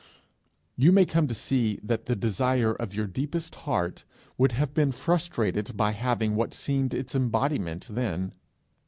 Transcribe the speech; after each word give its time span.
You 0.77 0.91
may 0.91 1.05
come 1.05 1.27
to 1.27 1.35
see 1.35 1.79
that 1.83 2.07
the 2.07 2.15
desire 2.15 2.73
of 2.73 2.95
your 2.95 3.05
deepest 3.05 3.53
heart 3.53 4.03
would 4.35 4.53
have 4.53 4.73
been 4.73 4.91
frustrated 4.91 5.77
by 5.77 5.91
having 5.91 6.33
what 6.35 6.55
seemed 6.55 6.95
its 6.95 7.13
embodiment 7.13 7.87
then. 7.87 8.33